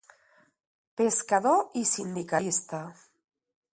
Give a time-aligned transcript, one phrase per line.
[1.01, 2.81] Pescador i sindicalista.